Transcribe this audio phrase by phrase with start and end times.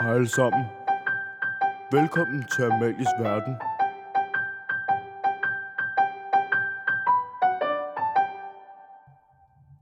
[0.00, 0.64] Hej alle sammen.
[1.92, 3.54] Velkommen til Amalies Verden.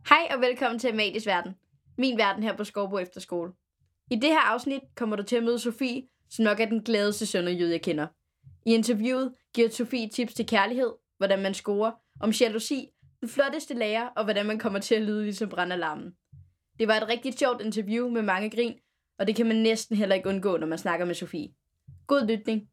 [0.09, 1.55] Hej og velkommen til Amalies Verden.
[1.99, 3.53] Min verden her på Skovbo Efterskole.
[4.11, 7.27] I det her afsnit kommer du til at møde Sofie, som nok er den gladeste
[7.27, 8.07] sønderjyde, jeg kender.
[8.67, 12.89] I interviewet giver Sofie tips til kærlighed, hvordan man scorer, om jalousi,
[13.21, 16.13] den flotteste lærer og hvordan man kommer til at lyde ligesom brandalarmen.
[16.79, 18.79] Det var et rigtig sjovt interview med mange grin,
[19.19, 21.49] og det kan man næsten heller ikke undgå, når man snakker med Sofie.
[22.07, 22.69] God lytning.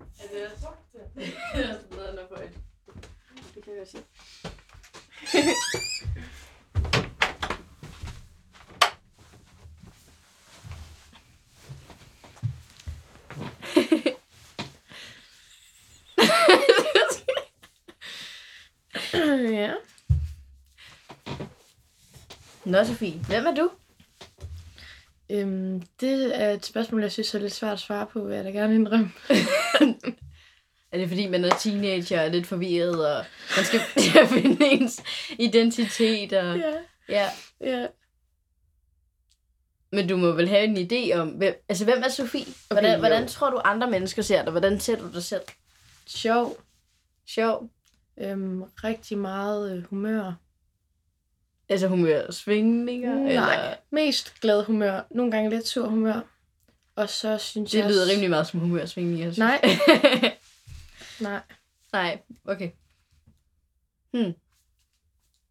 [0.00, 1.02] Er det der sagt det?
[1.54, 2.42] Er sådan noget, for
[3.54, 4.02] Det kan jeg sige.
[19.52, 19.74] ja.
[22.64, 23.18] Nå, Sofie.
[23.28, 23.70] Hvem er du?
[25.30, 28.44] Øhm, det er et spørgsmål, jeg synes er lidt svært at svare på, vil jeg
[28.44, 29.12] da gerne indrømme.
[30.92, 33.24] Er det fordi, man er teenager og er lidt forvirret, og
[33.56, 35.02] man skal til at finde ens
[35.38, 36.32] identitet?
[36.32, 36.56] Og...
[36.56, 36.72] Ja.
[37.08, 37.28] Ja.
[37.60, 37.86] Ja.
[39.92, 42.46] Men du må vel have en idé om, hvem, altså hvem er Sofie?
[42.68, 42.98] Hvordan, jo.
[42.98, 44.50] hvordan tror du, andre mennesker ser dig?
[44.50, 45.42] Hvordan ser du dig selv?
[46.06, 46.56] Sjov.
[47.26, 47.70] Sjov.
[48.18, 50.32] Øhm, rigtig meget øh, humør.
[51.68, 53.14] Altså humør svingninger?
[53.14, 53.74] Nej, Eller...
[53.90, 55.00] mest glad humør.
[55.10, 56.20] Nogle gange lidt sur humør.
[56.96, 57.88] Og så synes Det jeg...
[57.88, 59.32] lyder også- rimelig meget som humør svingninger.
[59.32, 59.60] synes Nej.
[61.30, 61.40] Nej.
[61.92, 62.70] Nej, okay.
[64.12, 64.32] Hmm.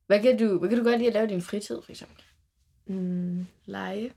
[0.08, 2.24] Hvad kan, du, hvad kan du godt lide at lave i din fritid, for eksempel?
[2.86, 4.14] Mm, lege.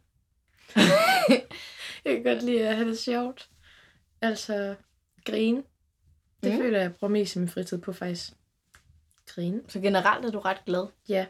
[2.04, 3.48] jeg kan godt lide at have det sjovt.
[4.20, 4.74] Altså,
[5.24, 5.62] grine.
[6.42, 6.58] Det mm.
[6.58, 8.30] føler jeg, jeg bruger mest i min fritid på faktisk.
[9.26, 9.60] Grine.
[9.68, 10.86] Så generelt er du ret glad.
[11.08, 11.26] Ja,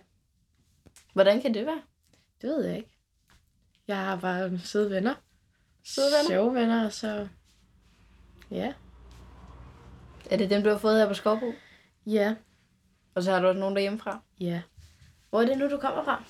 [1.12, 1.82] Hvordan kan det være?
[2.42, 2.98] det ved jeg ikke.
[3.88, 5.14] Jeg har bare søde venner.
[5.84, 6.28] Søde venner?
[6.28, 7.28] Sjove venner, så...
[8.50, 8.72] Ja.
[10.30, 11.52] Er det dem, du har fået her på Skovbo?
[12.06, 12.34] Ja.
[13.14, 14.20] Og så har du også nogen derhjemmefra?
[14.40, 14.62] Ja.
[15.30, 16.22] Hvor er det nu, du kommer fra?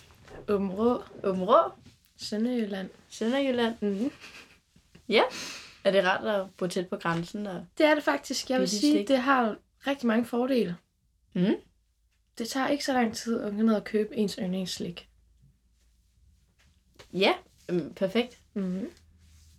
[0.49, 1.71] Åben Rå, Åben Rå?
[2.17, 2.91] Sønderjylland.
[3.09, 3.75] Sønderjylland?
[3.81, 4.11] Mm-hmm.
[5.09, 5.23] Ja.
[5.85, 7.47] Er det rart at bo tæt på grænsen?
[7.47, 7.67] Og...
[7.79, 8.51] Det er det faktisk.
[8.51, 9.57] Jeg vil sige, det har
[9.87, 10.77] rigtig mange fordele.
[11.35, 11.55] Mm.
[12.39, 15.09] Det tager ikke så lang tid at gå ned og købe ens yndlingsslik.
[17.13, 17.33] Ja,
[17.69, 18.39] øhm, perfekt.
[18.55, 18.91] Mm-hmm.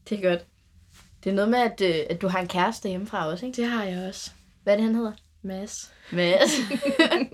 [0.09, 0.45] Det er godt.
[1.23, 3.61] Det er noget med, at, øh, at du har en kæreste hjemmefra også, ikke?
[3.61, 4.31] Det har jeg også.
[4.63, 5.13] Hvad er det, han hedder?
[5.41, 5.93] Mads.
[6.11, 6.51] Mads.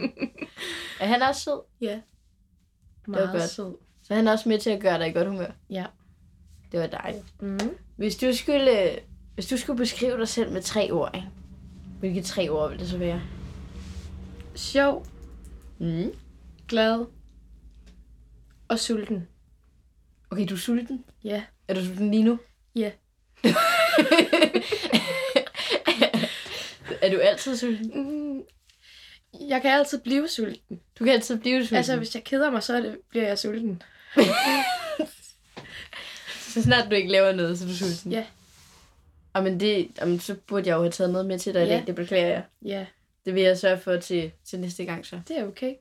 [1.00, 1.62] er han også sød?
[1.82, 2.02] Ja.
[3.08, 3.50] var Meget godt.
[3.50, 3.76] sød.
[4.04, 5.52] Så er han også med til at gøre dig i godt humør?
[5.70, 5.86] Ja.
[6.72, 7.42] Det var dejligt.
[7.42, 7.60] Mm.
[7.96, 9.00] Hvis du skulle,
[9.34, 11.28] hvis du skulle beskrive dig selv med tre ord, ikke?
[12.00, 13.22] Hvilke tre ord vil det så være?
[14.56, 15.06] Sjov,
[15.78, 16.12] Mm.
[16.68, 17.06] glad
[18.68, 19.28] og sulten.
[20.30, 21.06] Okay, du er sulten.
[21.24, 21.44] Ja.
[21.68, 22.40] Er du sulten lige nu?
[22.76, 22.92] Ja.
[27.02, 27.92] er du altid sulten?
[27.96, 28.42] Mm.
[29.50, 30.80] Jeg kan altid blive sulten.
[31.00, 31.76] Du kan altid blive sulten.
[31.78, 33.82] Altså, hvis jeg keder mig, så er det, bliver jeg sulten.
[36.54, 38.12] Så snart du ikke laver noget, så er du sulten.
[38.12, 38.26] Ja.
[39.36, 41.74] Jamen, det, jamen, så burde jeg jo have taget noget med til dig i Ja.
[41.78, 41.88] dag.
[41.88, 42.44] Det beklager jeg.
[42.66, 42.86] Ja,
[43.26, 45.22] Det vil jeg sørge for til, til næste gang så.
[45.28, 45.76] det er okay.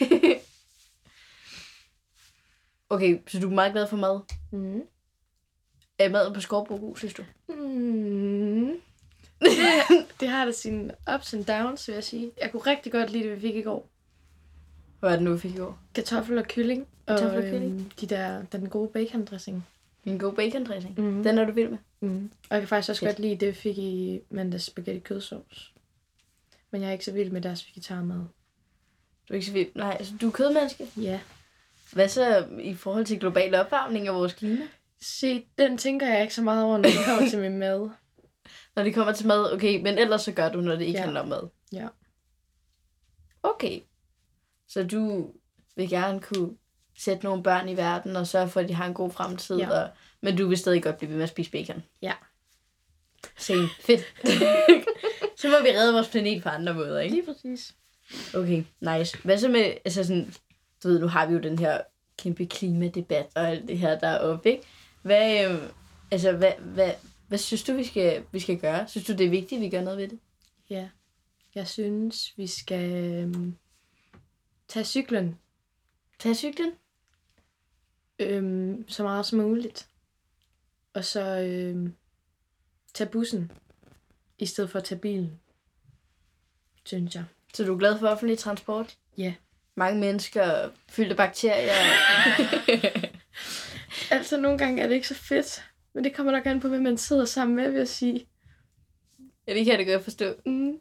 [2.90, 4.20] okay, så du er meget glad for mad.
[4.52, 4.82] Mm.
[5.98, 7.24] Er maden på Skovbro god, synes du?
[7.48, 8.70] Mm.
[9.40, 9.50] Det,
[10.20, 12.30] det har da sine ups and downs, vil jeg sige.
[12.40, 13.88] Jeg kunne rigtig godt lide det, vi fik i går.
[15.00, 15.78] Hvad er det nu, vi fik i går?
[15.94, 16.86] Kartoffel og kylling.
[17.08, 17.80] Kartoffel og og, kylling.
[17.80, 19.66] øhm, de der, den gode bacon dressing.
[20.04, 21.00] En god bacon dressing.
[21.00, 21.22] Mm.
[21.22, 21.78] Den er du vild med.
[22.00, 22.30] Mm.
[22.50, 23.10] Og jeg kan faktisk også Fedt.
[23.16, 25.72] godt lide det, vi fik i mandags spaghetti kødsovs.
[26.70, 28.16] Men jeg er ikke så vild med deres vegetarmad.
[29.28, 29.68] Du er ikke så vild.
[29.74, 30.86] Nej, altså, du er kødmenneske.
[30.96, 31.20] Ja.
[31.92, 34.68] Hvad så i forhold til global opvarmning af vores klima?
[35.02, 37.90] Se, den tænker jeg ikke så meget over, når det kommer til min mad.
[38.76, 41.02] Når det kommer til mad, okay, men ellers så gør du, når det ikke Ja.
[41.02, 41.48] handler om mad.
[41.72, 41.88] Ja.
[43.42, 43.80] Okay.
[44.68, 45.32] Så du
[45.76, 46.56] vil gerne kunne
[46.98, 49.56] sætte nogle børn i verden og sørge for, at de har en god fremtid.
[49.56, 49.70] Ja.
[49.82, 49.90] Og,
[50.20, 51.82] men du vil stadig godt blive ved med at spise bacon.
[52.02, 52.12] Ja.
[53.38, 53.68] Same.
[53.80, 54.14] Fedt.
[55.40, 57.14] så må vi redde vores planet på andre måder, ikke?
[57.14, 57.74] Lige præcis.
[58.34, 59.18] Okay, nice.
[59.24, 60.34] Hvad så med, altså sådan,
[60.82, 61.80] du ved, nu har vi jo den her
[62.18, 64.62] kæmpe klimadebat og alt det her, der er oppe, ikke?
[65.02, 65.62] Hvad, øh,
[66.10, 66.92] altså, hvad, hvad,
[67.28, 68.88] hvad synes du, vi skal, vi skal gøre?
[68.88, 70.18] Synes du, det er vigtigt, at vi gør noget ved det?
[70.70, 70.88] Ja.
[71.54, 73.56] Jeg synes, vi skal øhm,
[74.68, 75.38] tage cyklen
[76.18, 76.72] Tag cyklen?
[78.18, 79.88] øhm, så meget som muligt.
[80.94, 81.94] Og så øhm,
[82.94, 83.52] tage bussen,
[84.40, 85.40] i stedet for at tage bilen.
[86.84, 87.24] Synes jeg.
[87.54, 88.96] Så du er glad for offentlig transport?
[89.18, 89.34] Ja.
[89.74, 91.72] Mange mennesker fyldte bakterier.
[94.10, 96.82] Altså, nogle gange er det ikke så fedt Men det kommer nok an på, hvem
[96.82, 98.26] man sidder sammen med, vil jeg sige.
[99.46, 100.34] Ja, det kan jeg da godt forstå.
[100.46, 100.80] Mm.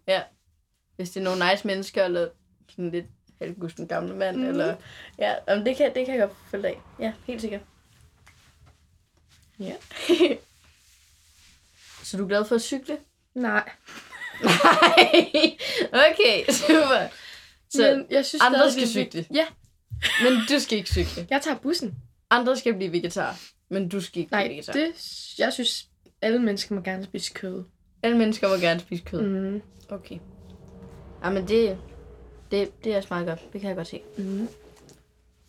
[0.95, 2.29] Hvis det er nogle nice mennesker, eller
[2.69, 3.05] sådan lidt
[3.41, 4.45] halvgusten gamle mand, mm.
[4.45, 4.75] eller...
[5.17, 6.81] Ja, jamen, det, kan, det kan jeg godt følge af.
[6.99, 7.61] Ja, helt sikkert.
[9.59, 9.75] Ja.
[12.03, 12.97] Så du er glad for at cykle?
[13.35, 13.69] Nej.
[14.43, 15.57] Nej.
[16.11, 17.07] Okay, super.
[17.69, 19.01] Så Men jeg synes andre stadig, skal det er cykle?
[19.01, 19.27] vigtigt.
[19.37, 19.45] Ja,
[20.23, 21.27] Men du skal ikke cykle.
[21.29, 21.95] jeg tager bussen.
[22.29, 23.39] Andre skal blive vegetar,
[23.69, 24.73] men du skal ikke Nej, blive vegetar.
[24.73, 24.91] det,
[25.39, 25.87] jeg synes,
[26.21, 27.63] alle mennesker må gerne spise kød.
[28.03, 29.21] Alle mennesker må gerne spise kød.
[29.21, 29.51] Mm.
[29.51, 29.61] Mm.
[29.89, 30.17] Okay.
[31.23, 31.77] Jamen det,
[32.51, 33.53] det, det er også meget godt.
[33.53, 34.01] Det kan jeg godt se.
[34.17, 34.47] Mm.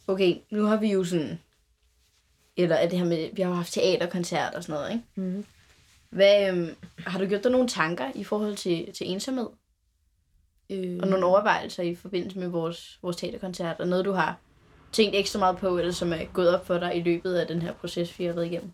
[0.06, 1.38] Okay, nu har vi jo sådan...
[2.56, 3.28] Eller er det her med...
[3.32, 5.04] Vi har jo haft teaterkoncert og sådan noget, ikke?
[5.14, 5.44] Mm.
[6.10, 9.46] Hvad, øhm, har du gjort dig nogle tanker i forhold til, til ensomhed?
[10.70, 13.80] Øh, Og nogle overvejelser i forbindelse med vores, vores teaterkoncert?
[13.80, 14.38] Og noget, du har
[14.92, 17.62] tænkt ekstra meget på, eller som er gået op for dig i løbet af den
[17.62, 18.70] her proces, vi har været igennem?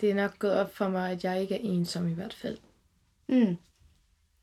[0.00, 2.58] det er nok gået op for mig, at jeg ikke er ensom i hvert fald.
[3.28, 3.56] Mm.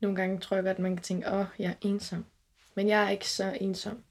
[0.00, 2.24] Nogle gange tror jeg godt, at man kan tænke, åh, jeg er ensom.
[2.74, 4.02] Men jeg er ikke så ensom.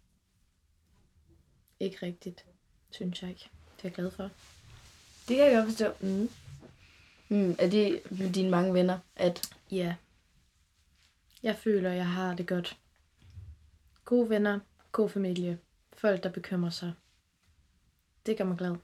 [1.79, 2.45] Ikke rigtigt,
[2.91, 3.49] synes jeg ikke.
[3.77, 4.29] Det er jeg glad for.
[5.27, 5.91] Det kan jeg godt forstå.
[5.99, 6.29] Mm.
[7.33, 7.55] Mm.
[7.59, 9.41] Er det med dine mange venner, at...
[9.71, 9.95] Ja.
[11.43, 12.77] Jeg føler, jeg har det godt.
[14.05, 14.59] Gode venner,
[14.91, 15.57] god familie,
[15.93, 16.93] folk, der bekymrer sig.
[18.25, 18.75] Det gør mig glad.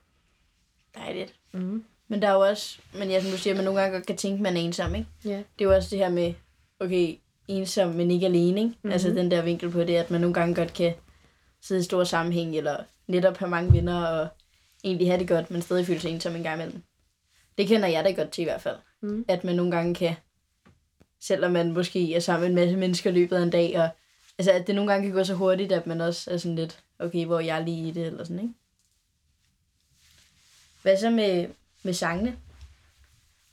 [0.95, 1.35] Dejligt.
[1.51, 1.85] Mm.
[2.07, 4.17] Men der er jo også, men ja, som du siger, man nogle gange godt kan
[4.17, 5.07] tænke, at man er ensom, ikke?
[5.25, 5.37] Ja.
[5.37, 6.33] Det er jo også det her med,
[6.79, 7.15] okay,
[7.47, 8.67] ensom, men ikke alene, ikke?
[8.67, 8.75] Mhm.
[8.75, 8.91] Mm-hmm.
[8.91, 10.93] Altså den der vinkel på det, at man nogle gange godt kan
[11.61, 14.27] sidde i stor sammenhæng, eller netop have mange venner, og
[14.83, 16.83] egentlig have det godt, men stadig føle sig ensom en gang imellem.
[17.59, 18.77] Det kender jeg da godt til i hvert fald.
[19.01, 19.25] Mm.
[19.27, 20.15] At man nogle gange kan,
[21.21, 23.89] selvom man måske er sammen med en masse mennesker i løbet af en dag, og
[24.37, 26.79] altså at det nogle gange kan gå så hurtigt, at man også er sådan lidt,
[26.99, 28.53] okay, hvor er jeg lige i det, eller sådan, ikke?
[30.81, 31.47] Hvad så med,
[31.83, 32.37] med sangene?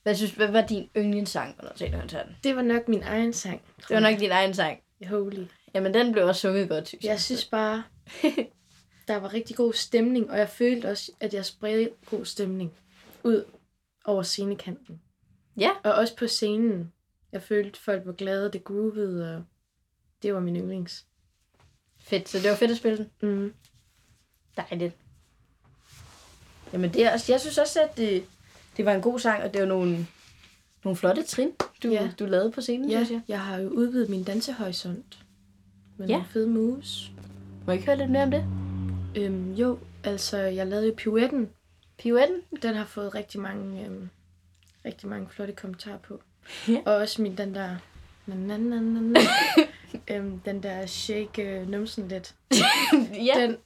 [0.02, 2.36] Hvad, synes, hvad var din yndlingssang under teaterkoncerten?
[2.44, 3.62] Det var nok min egen sang.
[3.88, 4.80] Det var nok din egen sang.
[5.08, 5.44] Holy.
[5.74, 7.10] Jamen, den blev også sunget godt, synes jeg.
[7.10, 7.82] Jeg synes bare,
[9.08, 12.72] der var rigtig god stemning, og jeg følte også, at jeg spredte god stemning
[13.24, 13.44] ud
[14.06, 15.00] over scenekanten.
[15.56, 15.70] Ja.
[15.84, 16.92] Og også på scenen.
[17.32, 19.44] Jeg følte, folk var glade, det groovede, og
[20.22, 21.06] det var min yndlings.
[21.98, 23.30] Fedt, så det var fedt at spille den.
[23.30, 23.54] Mm.
[24.56, 24.94] Dejligt.
[26.72, 28.24] Jamen, det er, også- jeg synes også, at det,
[28.76, 30.06] det var en god sang, og det var nogle,
[30.84, 31.50] nogle flotte trin,
[31.82, 32.10] du, Ja.
[32.18, 33.20] du lavede på scenen, Ja, synes jeg.
[33.28, 35.18] jeg har jo udvidet min dansehorisont
[35.96, 36.12] med Ja.
[36.12, 37.10] nogle fede moves.
[37.66, 38.44] Må jeg ikke høre lidt mere om det?
[39.16, 41.48] Øhm, jo, altså, jeg lavede jo pirouetten.
[41.98, 42.42] Pirouetten?
[42.62, 44.08] Den har fået rigtig mange, øhm,
[44.84, 46.22] rigtig mange flotte kommentarer på.
[46.68, 46.82] Ja.
[46.86, 47.76] Og også min, den der...
[48.26, 49.20] Na, na, na, na, na.
[50.16, 52.34] øhm, den der shake øh, numsen lidt.
[53.26, 53.34] ja.
[53.40, 53.56] Den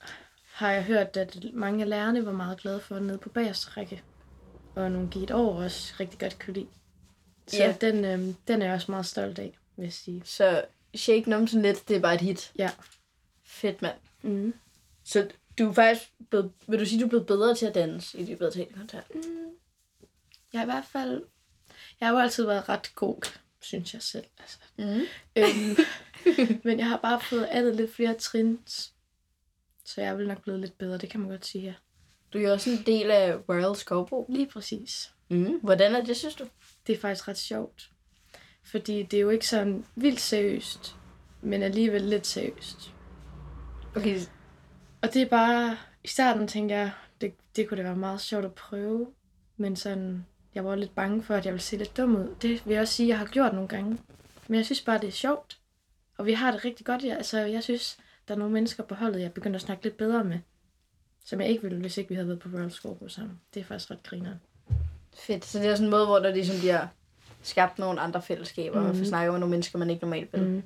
[0.52, 4.02] har jeg hørt, at mange af lærerne var meget glade for nede på bagerste række.
[4.74, 6.66] Og nogle gik over også rigtig godt kunne lide.
[7.46, 7.74] Så Ja.
[7.80, 10.22] den, øhm, den er jeg også meget stolt af, vil jeg sige.
[10.24, 12.52] Så Shake Numsen lidt, det er bare et hit.
[12.58, 12.70] Ja.
[13.44, 13.96] Fedt, mand.
[14.22, 14.54] Mm.
[15.04, 15.28] Så
[15.60, 18.24] du er faktisk blevet, vil du sige, du er blevet bedre til at danse i
[18.24, 19.20] løbet af teaterkoncerten?
[19.20, 19.50] Mm.
[20.52, 21.22] Jeg har i hvert fald...
[22.00, 24.24] Jeg har jo altid været ret god, synes jeg selv.
[24.38, 24.58] Altså.
[24.76, 25.00] Mm.
[25.36, 25.76] Øhm,
[26.64, 28.58] men jeg har bare fået addet lidt flere trin.
[29.84, 31.74] Så jeg er vel nok blevet lidt bedre, det kan man godt sige her.
[32.32, 34.26] Du er jo også en del af Royal Skovbo.
[34.28, 35.12] Lige præcis.
[35.28, 35.58] Mm.
[35.62, 36.46] Hvordan er det, synes du?
[36.86, 37.90] Det er faktisk ret sjovt.
[38.62, 40.96] Fordi det er jo ikke sådan vildt seriøst,
[41.42, 42.92] men alligevel lidt seriøst.
[43.96, 44.20] Okay,
[45.02, 45.76] Og det er bare...
[46.04, 49.06] I starten tænkte jeg, det, det kunne da være meget sjovt at prøve.
[49.56, 52.34] Men sådan, jeg var lidt bange for, at jeg ville se lidt dum ud.
[52.42, 53.98] Det vil jeg også sige, at jeg har gjort nogle gange.
[54.48, 55.58] Men jeg synes bare, det er sjovt.
[56.18, 57.04] Og vi har det rigtig godt.
[57.04, 57.14] Ja.
[57.14, 60.24] Altså, jeg synes, der er nogle mennesker på holdet, jeg begynder at snakke lidt bedre
[60.24, 60.38] med.
[61.24, 63.40] Som jeg ikke ville, hvis ikke vi havde været på Royal Scorpio sammen.
[63.54, 64.34] Det er faktisk ret griner.
[65.16, 65.44] fedt.
[65.44, 66.86] Så det er sådan en måde, hvor der ligesom bliver
[67.42, 68.86] skabt nogle andre fællesskaber, mm.
[68.86, 68.98] og Mhm.
[68.98, 70.42] få snakket med nogle mennesker, man ikke normalt vil.
[70.42, 70.62] Mm.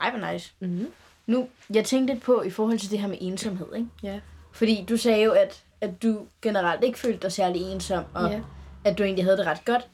[0.00, 0.52] Ej, hvor nice.
[0.60, 0.86] Mm.
[1.26, 3.88] Nu, jeg tænkte lidt på i forhold til det her med ensomhed, ikke?
[4.02, 4.20] Ja.
[4.52, 8.40] Fordi du sagde jo, at, at du generelt ikke følte dig særlig ensom, og ja.
[8.84, 9.88] at du egentlig havde det ret godt.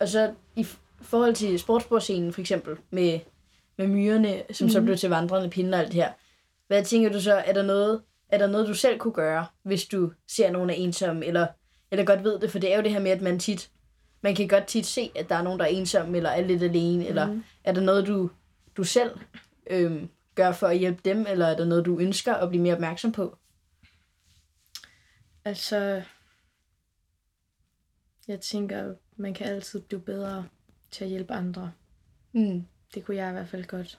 [0.00, 0.66] Og så i
[1.02, 3.18] forhold til sportsbordscenen for eksempel, med,
[3.78, 4.70] med myrerne, som mm.
[4.70, 4.84] så Mhm.
[4.86, 6.12] blev til vandrende pinde og alt det her.
[6.66, 9.84] Hvad tænker du så, er der noget, er der noget du selv kunne gøre, hvis
[9.84, 11.46] du ser nogen er ensomme, eller,
[11.90, 12.50] eller godt ved det?
[12.50, 13.70] For det er jo det her med, at man tit,
[14.22, 16.62] man kan godt tit se, at der er nogen, der er ensomme, eller er lidt
[16.62, 17.08] alene, mm.
[17.08, 17.44] eller Mhm.
[17.64, 18.30] er der noget, du,
[18.76, 19.10] du selv
[19.70, 22.74] øhm, gør for at hjælpe dem, eller er der noget, du ønsker at blive mere
[22.74, 23.38] opmærksom på?
[25.44, 26.02] Altså,
[28.28, 30.48] jeg tænker, man kan altid blive bedre
[30.90, 31.72] til at hjælpe andre.
[32.32, 32.64] Mm.
[32.94, 33.98] Det kunne jeg i hvert fald godt.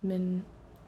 [0.00, 0.44] Men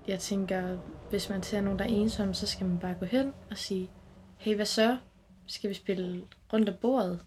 [0.08, 0.78] jeg tænker,
[1.10, 3.90] hvis man ser nogen, der er ensomme, så skal man bare gå hen og sige,
[4.38, 4.98] hey, hvad så?
[5.46, 7.24] skal vi spille rundt om bordet?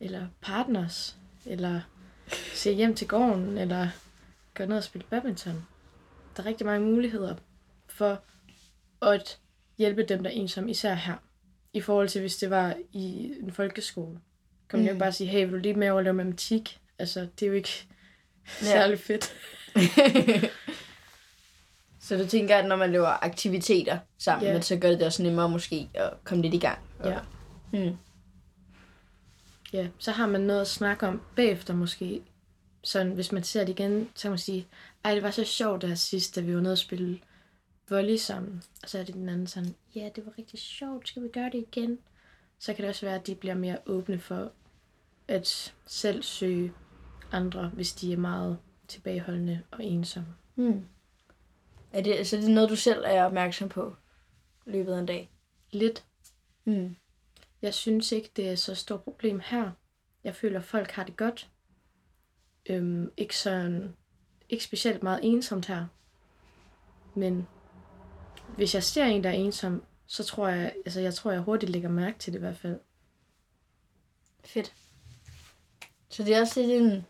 [0.00, 1.18] Eller partners?
[1.46, 1.80] Eller
[2.54, 3.58] se hjem til gården?
[3.58, 3.88] Eller
[4.54, 5.66] gå ned og spille badminton?
[6.36, 7.34] Der er rigtig mange muligheder
[7.88, 8.22] for
[9.02, 9.38] at
[9.78, 11.14] hjælpe dem, der er ensomme, især her.
[11.72, 14.20] I forhold til, hvis det var i en folkeskole.
[14.68, 14.86] Kan man mm.
[14.86, 16.80] jo ikke bare sige, hey, vil du lige med over at lave matematik?
[16.98, 17.86] Altså, det er jo ikke
[18.60, 18.66] Ja.
[18.66, 19.32] særlig fedt.
[22.00, 24.62] så du tænker, at når man laver aktiviteter sammen, yeah.
[24.62, 26.78] så gør det det også nemmere måske at komme lidt i gang.
[27.04, 27.18] Ja.
[27.72, 27.96] Mm.
[29.72, 32.22] Ja, så har man noget at snakke om bagefter måske.
[32.82, 34.68] Sådan, hvis man ser det igen, så kan man sige,
[35.04, 37.20] ej, det var så sjovt der sidst, da vi var nede og spille
[37.88, 38.62] volley sammen.
[38.82, 41.50] Og så er det den anden sådan, ja, det var rigtig sjovt, skal vi gøre
[41.52, 41.98] det igen?
[42.58, 44.52] Så kan det også være, at de bliver mere åbne for
[45.28, 46.72] at selv søge
[47.32, 48.58] andre, hvis de er meget
[48.88, 50.34] tilbageholdende og ensomme.
[50.56, 50.84] Mm.
[51.92, 53.96] Er det, så det er noget, du selv er opmærksom på
[54.66, 55.30] i løbet af en dag?
[55.70, 56.04] Lidt.
[56.64, 56.96] Mm.
[57.62, 59.70] Jeg synes ikke, det er så stort problem her.
[60.24, 61.48] Jeg føler, at folk har det godt.
[62.66, 63.96] Øhm, ikke sådan,
[64.48, 65.86] ikke specielt meget ensomt her.
[67.14, 67.46] Men
[68.56, 71.72] hvis jeg ser en, der er ensom, så tror jeg, altså jeg tror, jeg hurtigt
[71.72, 72.78] lægger mærke til det i hvert fald.
[74.44, 74.74] Fedt.
[76.08, 77.06] Så det er også lidt en,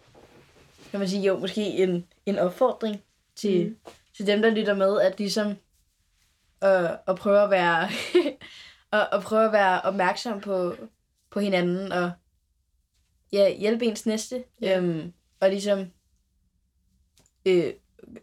[0.90, 3.02] kan man sige, jo, måske en, en opfordring
[3.34, 3.76] til, mm.
[4.16, 5.48] Til dem, der lytter med, at ligesom
[6.64, 7.88] øh, at prøve at være
[9.00, 10.74] at, at prøve at være opmærksom på,
[11.30, 12.12] på hinanden og
[13.32, 14.44] ja, hjælpe ens næste.
[14.62, 14.78] Ja.
[14.78, 15.86] Øhm, og ligesom
[17.46, 17.72] øh,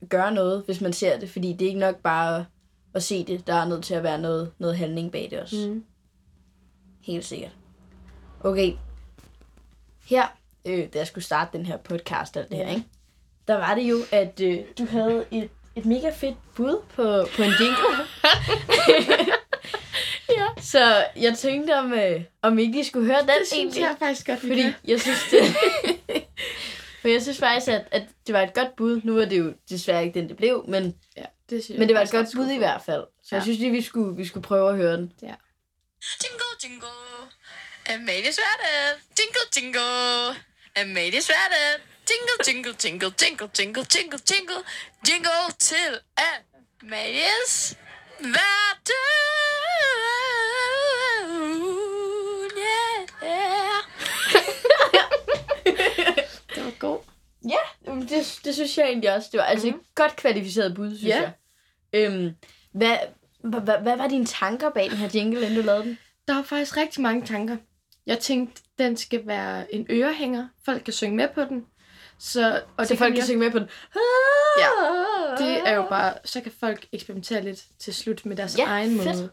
[0.09, 2.45] gøre noget, hvis man ser det, fordi det er ikke nok bare at,
[2.93, 3.47] at se det.
[3.47, 5.67] Der er nødt til at være noget, noget handling bag det også.
[5.69, 5.83] Mm.
[7.01, 7.51] Helt sikkert.
[8.41, 8.73] Okay.
[10.05, 12.83] Her, øh, da jeg skulle starte den her podcast og det her, ikke?
[13.47, 17.03] der var det jo, at øh, du havde et, et mega fedt bud på,
[17.35, 18.05] på en jingle.
[20.29, 20.45] Ja.
[20.61, 23.81] Så jeg tænkte, om, øh, om ikke I skulle høre den Det synes egentlig.
[23.81, 24.73] jeg faktisk godt, vi Fordi kan.
[24.87, 25.41] jeg synes, det...
[27.01, 29.01] For jeg synes faktisk, at, at det var et godt bud.
[29.03, 31.93] Nu er det jo desværre ikke den, det blev, men, Ja, det synes men det
[31.93, 33.03] var jeg et godt bud i hvert fald.
[33.23, 33.43] Så jeg Ja.
[33.43, 35.13] synes lige, vi skulle, vi skulle prøve at høre den.
[35.21, 36.87] Jingle, jingle.
[37.89, 38.99] Amalies hverdag.
[39.19, 40.35] Jingle, jingle.
[40.81, 41.81] Amalies hverdag.
[42.09, 44.63] Jingle, jingle, jingle, jingle, jingle, jingle, jingle.
[45.07, 45.99] Jingle til
[46.81, 47.77] Amalies
[48.19, 49.56] hverdag.
[58.17, 59.29] Det, det synes jeg egentlig også.
[59.31, 59.75] Det var altså Mhm.
[59.75, 61.21] et godt kvalificeret bud, synes Ja.
[61.21, 61.31] jeg.
[61.93, 62.35] Øhm,
[62.71, 62.97] hvad,
[63.43, 65.97] hvad, hvad, hvad var dine tanker bag den her jingle, inden du lavede den?
[66.27, 67.57] Der var faktisk rigtig mange tanker.
[68.05, 70.47] Jeg tænkte, den skal være en ørehænger.
[70.65, 71.65] Folk kan synge med på den.
[72.19, 73.67] Så, og Og det folk kan også- synge med på den.
[74.59, 74.67] Ja,
[75.45, 78.99] Det er jo bare, så kan folk eksperimentere lidt til slut med deres Ja, egen
[78.99, 79.05] fedt.
[79.17, 79.29] måde.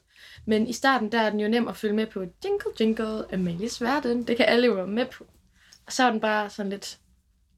[0.46, 2.20] Men i starten, der er den jo nem at følge med på.
[2.44, 4.22] Jingle, jingle, Amalies verden.
[4.26, 5.26] Det kan alle jo være med på.
[5.86, 6.98] Og så var den bare sådan lidt,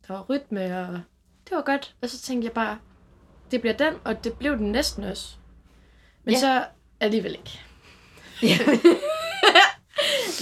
[0.09, 1.00] der var rytme, og
[1.49, 1.95] det var godt.
[2.03, 2.79] Og så tænkte jeg bare,
[3.50, 5.29] det bliver den, og det blev den næsten også.
[6.25, 6.41] Men Ja.
[6.41, 6.65] så
[7.00, 7.61] alligevel ikke.
[8.43, 8.49] Ja.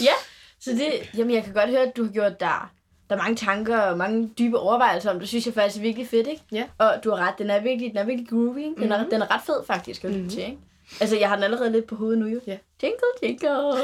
[0.08, 0.12] ja,
[0.60, 2.72] så det, jamen jeg kan godt høre, at du har gjort der,
[3.10, 5.18] der er mange tanker og mange dybe overvejelser om.
[5.18, 6.42] Det synes jeg faktisk er virkelig fedt, ikke?
[6.52, 6.64] Ja.
[6.78, 8.80] Og du har ret, den er virkelig, den er virkelig groovy, ikke?
[8.82, 9.10] Den, er, Mhm.
[9.10, 10.28] den er ret fed faktisk at Mhm.
[10.28, 10.58] til, ikke?
[11.00, 12.40] Altså, jeg har den allerede lidt på hovedet nu, jo.
[12.46, 12.58] Ja.
[12.82, 13.48] Jingle, jingle.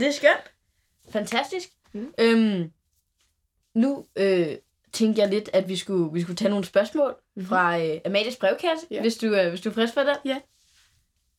[0.00, 0.52] Det er skønt.
[1.12, 1.68] Fantastisk.
[1.92, 2.14] Mhm.
[2.18, 2.70] Øhm,
[3.74, 4.46] nu øh,
[4.92, 7.46] tænkte jeg lidt, at vi skulle, vi skulle tage nogle spørgsmål Mhm.
[7.46, 9.00] fra øh, Amalies brevkasse, Ja.
[9.00, 10.16] hvis, du, øh, hvis du er frisk for det.
[10.24, 10.38] Ja.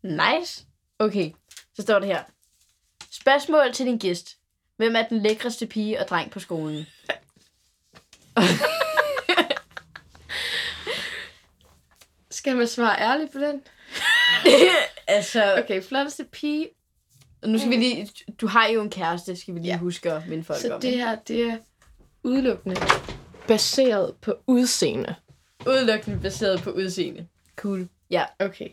[0.04, 0.66] Nice.
[1.00, 1.32] Okay,
[1.74, 2.24] så står det her.
[3.12, 4.38] Spørgsmål til din gæst.
[4.78, 6.86] Hvem er den lækreste pige og dreng på skolen?
[12.32, 13.62] Skal man svare ærligt på den?
[15.08, 16.70] altså, Okay, flotteste pige.
[17.46, 18.10] nu skal vi lige...
[18.42, 19.78] Du har jo en kæreste, skal vi lige Ja.
[19.78, 20.82] huske at minde folk Så om.
[20.82, 21.00] det ikke?
[21.06, 21.58] her, det er
[22.24, 22.76] udelukkende
[23.48, 25.16] baseret på udseende.
[25.68, 27.28] Udelukkende baseret på udseende.
[27.56, 27.90] Cool.
[28.10, 28.26] Ja.
[28.40, 28.70] Okay.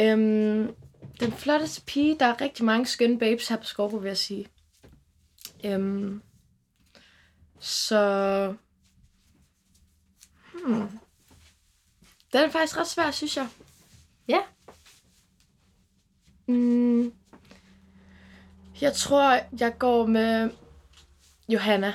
[0.00, 0.74] Øhm,
[1.20, 4.48] den flotteste pige, der er rigtig mange skønne babes her på Skorbo, vil jeg sige.
[5.64, 6.22] Øhm,
[7.60, 8.54] så...
[10.52, 10.88] Hmm.
[12.32, 13.48] Den er faktisk ret svær, synes jeg.
[14.28, 14.38] Ja.
[16.46, 17.12] Mm,
[18.80, 20.50] jeg tror, jeg går med
[21.48, 21.94] Johanna.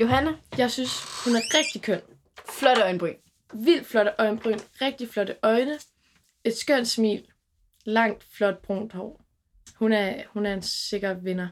[0.00, 2.00] Johanna, Jeg synes, hun er rigtig køn.
[2.58, 3.14] flotte øjenbryn.
[3.54, 5.78] Vildt flotte øjenbryn, rigtig flotte øjne,
[6.44, 7.26] et skønt smil,
[7.84, 9.24] langt, flot, brunt hår.
[9.74, 11.48] Hun er, hun er en sikker vinder.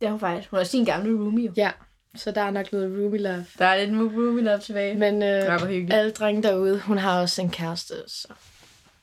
[0.00, 0.50] Det er hun faktisk.
[0.50, 1.46] Hun er sin gamle roomie.
[1.46, 1.52] jo.
[1.56, 1.70] Ja,
[2.16, 3.46] så der er nok noget roomie love.
[3.58, 4.94] Der er lidt roomie love tilbage.
[4.94, 8.28] Men, øh, alle drenge derude, hun har også en kæreste, så...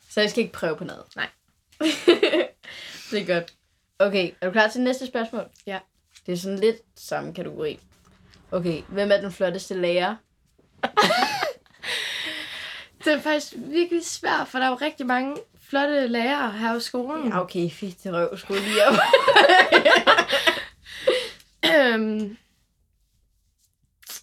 [0.09, 1.03] Så jeg skal ikke prøve på noget.
[1.15, 1.29] Nej.
[3.11, 3.53] Det er godt.
[3.99, 5.43] Okay, er du klar til næste spørgsmål?
[5.65, 5.79] Ja.
[6.25, 7.79] Det er sådan lidt samme kategori.
[8.51, 10.15] Okay, hvem er den flotteste lærer?
[13.05, 16.79] Det er faktisk virkelig svært, for der er jo rigtig mange flotte lærere her på
[16.79, 17.27] skolen.
[17.27, 18.93] Ja, okay, fik det røv sgu lige op.
[21.75, 22.37] Øhm,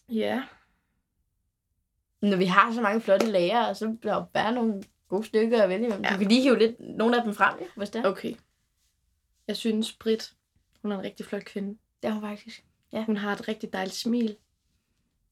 [0.09, 0.43] ja.
[2.23, 5.69] Når vi har så mange flotte lærere, så bliver der bare nogle gode stykker at
[5.69, 6.05] vælge imellem.
[6.05, 6.13] Ja.
[6.13, 8.09] Du kan lige hive lidt, nogle af dem frem, jo, hvis det er.
[8.09, 8.35] Okay.
[9.49, 10.33] Jeg synes, Britt,
[10.83, 11.79] hun er en rigtig flot kvinde.
[12.03, 12.65] Det er hun faktisk.
[13.03, 14.37] Hun har et rigtig dejligt smil.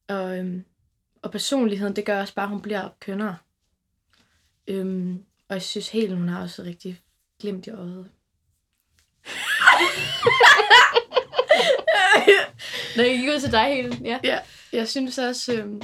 [0.08, 0.64] Og, øhm,
[1.22, 3.36] og personligheden, det gør også bare, at hun bliver kønnere.
[4.66, 7.00] Øhm, og jeg synes helt, hun har også rigtig
[7.40, 8.06] glimt i øjet.
[12.96, 14.18] Når jeg gik ud til dig hele, ja.
[14.24, 14.38] Ja,
[14.72, 15.82] jeg synes også, øhm,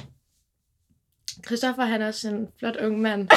[1.47, 3.29] Christoffer han er også en flot ung mand.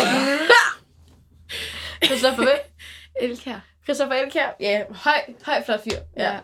[2.05, 2.59] Christoffer hvem?
[3.29, 3.59] Elkær.
[3.83, 4.55] Christoffer Elkjær.
[4.59, 5.91] Ja, høj, høj, flot fyr.
[6.17, 6.33] Ja.
[6.33, 6.39] Ja.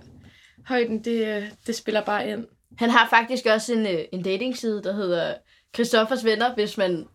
[0.68, 2.48] Højden, det, øh, det spiller bare ind.
[2.78, 5.36] Han har faktisk også en, øh, en datingside, der hedder
[5.76, 7.06] Christoffers Venner, hvis man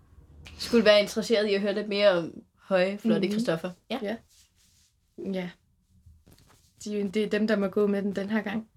[0.59, 2.33] skulle være interesseret i at høre lidt mere om
[2.63, 3.21] høje, flotte mm-hmm.
[3.21, 3.33] Mhm.
[3.33, 3.71] Christoffer.
[3.91, 4.17] Ja.
[5.33, 5.51] Ja.
[6.85, 8.69] De, det er dem, der må gå med den den her gang.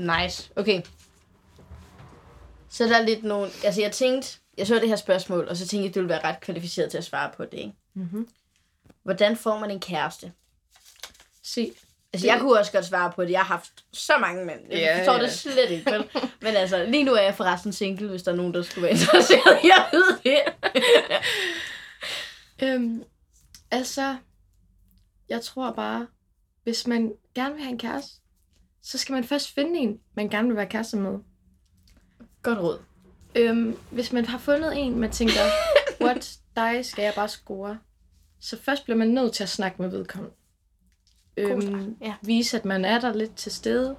[0.00, 0.50] Nice.
[0.56, 0.82] Okay.
[2.68, 3.50] Så der er lidt nogle...
[3.64, 4.38] Altså, jeg tænkte...
[4.58, 6.90] Jeg så det her spørgsmål, og så tænkte jeg, at du ville være ret kvalificeret
[6.90, 7.72] til at svare på det, ikke?
[7.94, 8.28] Mm-hmm.
[9.02, 10.32] Hvordan får man en kæreste?
[11.42, 11.72] Se.
[12.12, 13.30] Altså, Det- jeg kunne også godt svare på det.
[13.30, 14.60] Jeg har haft så mange mænd.
[14.70, 15.22] Jeg Ja, forstår ja.
[15.22, 16.04] det slet ikke, vel?
[16.42, 18.92] Men altså, lige nu er jeg forresten single, hvis der er nogen, der skulle være
[18.92, 20.38] interesseret at vide det.
[22.62, 23.02] Øhm,
[23.70, 24.16] altså,
[25.28, 26.06] jeg tror bare,
[26.62, 28.12] hvis man gerne vil have en kæreste,
[28.82, 31.18] så skal man først finde en, man gerne vil være kæreste med.
[32.42, 32.78] Godt råd.
[33.34, 35.40] Øhm, hvis man har fundet en, man tænker,
[36.04, 37.78] what, dig skal jeg bare score.
[38.40, 40.36] Så først bliver man nødt til at snakke med vedkommende.
[41.40, 42.14] Øhm, ja.
[42.22, 43.96] Vise, at man er der lidt til stede.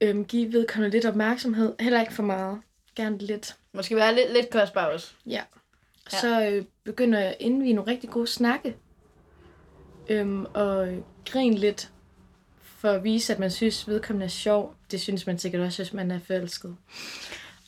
[0.00, 1.74] Øhm, give vedkommende lidt opmærksomhed.
[1.80, 2.60] Heller ikke for meget.
[2.96, 3.56] Gerne lidt.
[3.74, 5.12] Måske være lidt, lidt kostbar også.
[5.26, 5.42] Ja.
[6.12, 6.18] Ja.
[6.18, 8.76] Så øh, begynder jeg at indvige nogle rigtig gode snakke.
[10.08, 11.90] Øhm, og grine lidt.
[12.62, 14.74] For at vise, at man synes, vedkommende er sjov.
[14.90, 16.76] Det synes man sikkert også, hvis man er forelsket.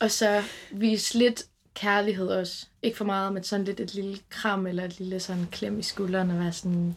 [0.00, 1.42] Og så vise lidt
[1.74, 2.66] kærlighed også.
[2.82, 5.82] Ikke for meget, men sådan lidt et lille kram, eller et lille sådan klem i
[5.82, 6.96] skulderen, og være sådan,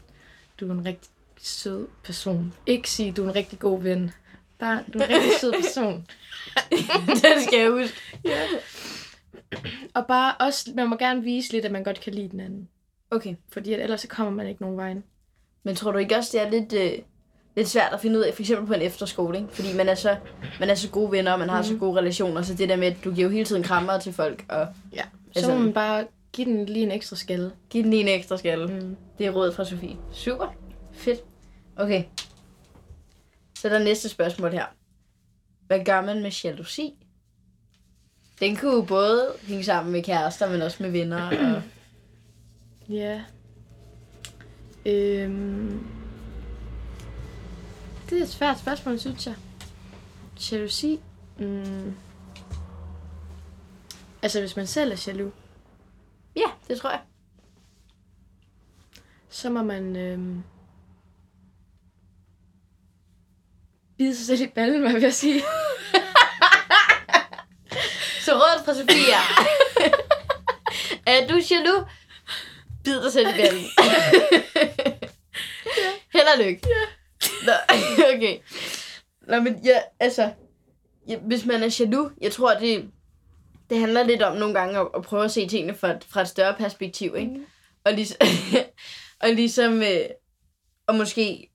[0.60, 1.10] du er en rigtig
[1.42, 2.54] sød person.
[2.66, 4.12] Ikke sige, du er en rigtig god ven.
[4.60, 6.06] Bare, du er en rigtig sød person.
[7.24, 7.96] det skal jeg huske.
[9.94, 12.68] Og bare også, man må gerne vise lidt, at man godt kan lide den anden.
[13.12, 13.36] Okay.
[13.52, 15.04] Fordi at ellers så kommer man ikke nogen vejen.
[15.64, 16.92] Men tror du ikke også, det er lidt, øh,
[17.56, 19.50] lidt svært at finde ud af, for eksempel på en efterskole, ikke?
[19.52, 20.16] Fordi man er så,
[20.60, 21.64] man er så gode venner, og man har mm.
[21.64, 21.80] så Mhm.
[21.80, 24.46] gode relationer, så det der med, at du giver jo hele tiden krammer til folk,
[24.50, 25.02] og Ja.
[25.04, 27.52] Så Altså- må man bare give den lige en ekstra skalle.
[27.70, 28.68] give den lige en ekstra skalle.
[28.68, 28.96] Mm.
[29.18, 29.98] Det er rådet fra Sofie.
[30.14, 30.54] Super.
[30.98, 31.20] Fedt.
[31.76, 32.04] Okay.
[33.60, 34.66] Så er der næste spørgsmål her.
[35.68, 36.94] Hvad gør man med jalousi?
[38.40, 41.56] Den kunne jo både hænge sammen med kærester, men også med venner.
[41.56, 41.62] Og...
[42.90, 43.24] Ja.
[44.86, 45.88] Øhm.
[48.10, 49.36] Det er et svært spørgsmål, synes jeg.
[50.52, 51.00] Jalousi.
[51.40, 51.96] Mm.
[54.22, 55.34] Altså, hvis man selv er jaloux,
[56.36, 57.02] Ja, det tror jeg.
[59.30, 60.44] så må man øhm,
[63.98, 65.44] bide sig selv i ballen, hvad vil jeg sige.
[68.22, 69.14] Så rådet fra Sofie
[71.08, 71.88] er, du jaloux?
[72.84, 73.60] Bid dig selv i bjælden.
[76.14, 76.62] Held og lykke.
[77.46, 77.52] Nå,
[78.16, 78.38] okay.
[79.28, 80.32] Nå, men ja, altså,
[81.08, 82.90] ja, hvis man er jaloux, jeg tror, det,
[83.70, 86.22] det handler lidt om nogle gange at, at prøve at se tingene fra, et- fra
[86.22, 87.32] et større perspektiv, ikke?
[87.32, 87.46] Mm.
[87.86, 88.18] Og, ligesom,
[89.20, 90.06] og ligesom, øh,
[90.88, 91.50] og måske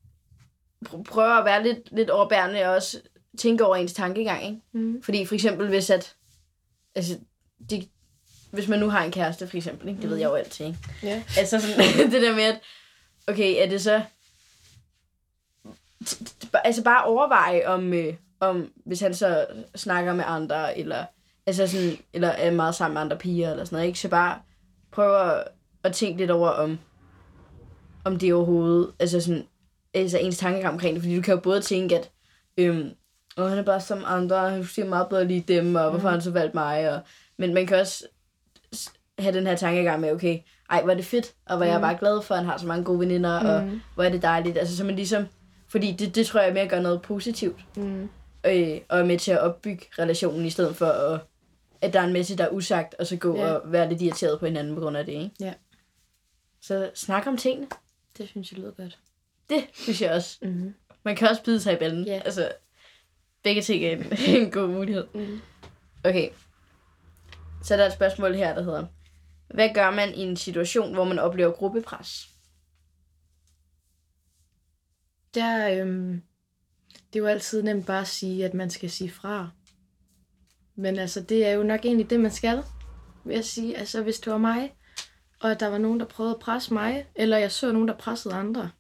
[0.89, 3.01] pr- prøve at være lidt, lidt overbærende og også
[3.39, 4.61] tænke over ens tankegang, ikke?
[4.73, 5.03] Mm.
[5.03, 6.15] Fordi for eksempel, hvis at,
[6.95, 7.19] altså,
[7.71, 7.89] det,
[8.51, 10.03] hvis man nu har en kæreste, for eksempel, ikke?
[10.03, 10.79] det ved jeg jo altid, ikke?
[11.03, 11.23] Ja.
[11.39, 11.79] Altså sådan,
[12.13, 12.61] det der med, at,
[13.29, 14.03] okay, er det så,
[16.65, 21.05] altså bare overveje om, øh, om, hvis han så snakker med andre, eller,
[21.47, 23.99] altså sådan, eller er meget sammen med andre piger, eller sådan noget, ikke?
[23.99, 24.39] Så bare
[24.91, 25.45] prøve at,
[25.85, 26.79] at tænke lidt over, om,
[28.05, 29.47] om det overhovedet, altså sådan,
[29.95, 32.11] altså ens tankegang omkring det, fordi du kan jo både tænke, at,
[32.57, 32.91] øhm,
[33.37, 36.15] og han er bare som andre, han siger meget bedre lige dem, og hvorfor har
[36.15, 37.01] han så valgt mig, og,
[37.37, 38.05] men man kan også
[39.19, 40.39] have den her tankegang med, okay,
[40.71, 41.69] ej, hvor er det fedt, og hvor mm.
[41.69, 41.83] jeg er Mm.
[41.83, 43.49] bare glad for, at han har så mange gode veninder, mm.
[43.49, 43.81] og Mm.
[43.95, 45.27] hvor er det dejligt, altså så man ligesom,
[45.69, 48.03] fordi det, det tror jeg er med at gøre noget positivt, Mm.
[48.47, 51.21] øh, og er med til at opbygge relationen, i stedet for at,
[51.81, 53.53] at der er en masse, der er usagt, og så gå Ja.
[53.53, 55.31] og være lidt irriteret på hinanden på grund af det, ikke?
[55.41, 55.53] Ja.
[56.63, 57.67] Så snak om tingene.
[58.19, 58.99] Det synes jeg lyder godt.
[59.51, 60.39] Det synes jeg også.
[60.43, 60.75] Mm-hmm.
[61.05, 62.05] Man kan også bide sig i ballen.
[62.05, 62.21] Ja.
[62.25, 62.53] Altså,
[63.43, 64.07] begge ting er en,
[64.43, 65.07] en god mulighed.
[65.15, 65.41] Mm.
[66.05, 66.31] Okay.
[67.63, 68.87] Så er der et spørgsmål her, der hedder,
[69.55, 72.29] hvad gør man i en situation, hvor man oplever gruppepres?
[75.35, 76.23] Der, øhm,
[77.13, 79.51] det er jo altid nemt bare at sige, at man skal sige fra.
[80.75, 82.63] Men altså, det er jo nok egentlig det, man skal.
[83.25, 84.75] Vil jeg sige, altså hvis det var mig,
[85.41, 88.35] og der var nogen, der prøvede at presse mig, eller jeg så nogen, der pressede
[88.35, 88.71] andre,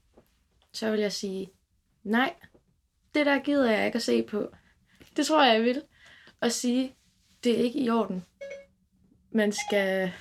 [0.72, 1.50] så vil jeg sige,
[2.04, 2.34] nej,
[3.14, 4.48] det der gider jeg ikke at se på.
[5.16, 5.82] Det tror jeg, jeg vil.
[6.40, 6.94] Og sige,
[7.44, 8.24] det er ikke i orden.
[9.30, 10.12] Man skal...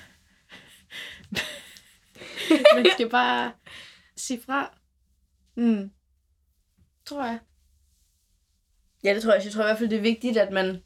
[2.76, 3.52] man skal bare
[4.18, 4.78] sige fra,
[5.56, 5.92] Mm.
[7.06, 7.40] tror jeg.
[9.04, 9.44] Ja, det tror jeg.
[9.44, 10.84] Jeg tror i hvert fald, det er vigtigt, at man,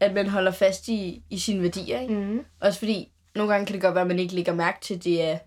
[0.00, 2.00] at man holder fast i, i sine værdier.
[2.00, 2.14] Ikke?
[2.14, 2.44] Mm.
[2.60, 5.22] Også fordi, nogle gange kan det godt være, at man ikke lægger mærke til, det
[5.24, 5.38] er,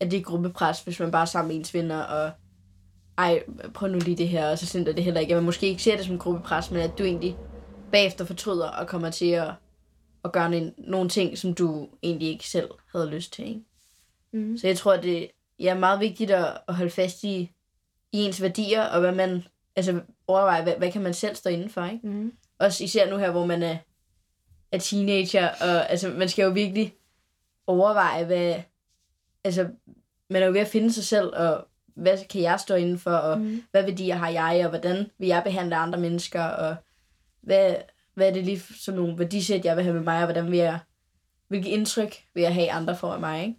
[0.00, 2.32] at det er gruppepres, hvis man bare er sammen med ens venner, og
[3.20, 3.42] ej,
[3.74, 5.34] prøv nu lige det her, og så sender det heller ikke.
[5.34, 7.36] Man måske ikke ser det som gruppepres, men at du egentlig
[7.92, 9.50] bagefter fortryder og kommer til at,
[10.24, 13.48] at gøre en, nogle ting, som du egentlig ikke selv havde lyst til.
[13.48, 13.60] Ikke?
[14.32, 14.58] Mm.
[14.58, 17.50] Så jeg tror, det ja, er meget vigtigt at, at holde fast i,
[18.12, 19.44] i ens værdier, og hvad man,
[19.76, 22.08] altså overveje, hvad, hvad kan man selv stå inden for, ikke?
[22.08, 22.32] Mm.
[22.58, 23.76] Også især nu her, hvor man er,
[24.72, 26.94] er teenager, og altså, man skal jo virkelig
[27.66, 28.54] overveje, hvad,
[29.44, 29.68] altså,
[30.30, 31.66] man er jo ved at finde sig selv, og
[32.00, 33.62] hvad kan jeg stå inden for, og Mm.
[33.70, 36.76] hvad værdier har jeg, og hvordan vil jeg behandle andre mennesker, og
[37.40, 37.74] hvad,
[38.14, 40.58] hvad er det lige som nogle værdisæt, jeg vil have med mig, og hvordan vil
[40.58, 40.78] jeg,
[41.48, 43.56] hvilke indtryk vil jeg have andre for af mig, ikke?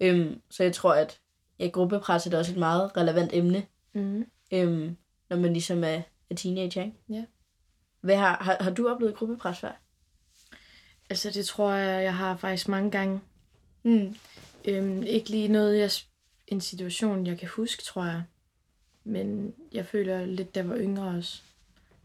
[0.00, 1.18] Øhm, så jeg tror, at
[1.58, 4.26] ja, gruppepres er også et meget relevant emne, Mm.
[4.52, 4.96] øhm,
[5.30, 6.96] når man ligesom er, er teenager, ikke?
[7.10, 7.24] Ja.
[8.00, 9.80] Hvad har, har, har du oplevet gruppepres før?
[11.10, 13.20] Altså, det tror jeg, jeg har faktisk mange gange.
[13.82, 14.14] Mm.
[14.64, 15.90] Øhm, ikke lige noget, jeg,
[16.48, 18.22] en situation, jeg kan huske, tror jeg.
[19.04, 21.42] Men jeg føler lidt, da jeg var yngre også.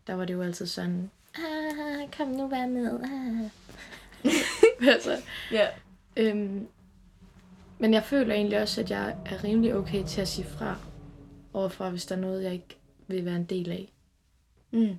[0.07, 2.99] Der var det jo altid sådan, ah, kom nu, vær med.
[3.03, 3.49] Ah.
[4.93, 5.21] altså,
[5.51, 5.67] Ja.
[6.17, 6.67] øhm,
[7.79, 10.77] men jeg føler egentlig også, at jeg er rimelig okay til at sige fra
[11.53, 13.93] overfra, hvis der er noget, jeg ikke vil være en del af.
[14.71, 14.95] Mm.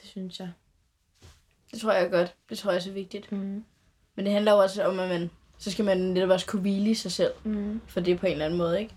[0.00, 0.50] Det synes jeg.
[1.72, 2.34] Det tror jeg godt.
[2.48, 3.32] Det tror jeg er vigtigt.
[3.32, 3.64] Mm.
[4.14, 5.30] Men det handler jo også om, at man,
[5.64, 7.80] så skal man netop også kunne hvile i sig selv Mm.
[7.86, 8.94] for det på en eller anden måde, ikke?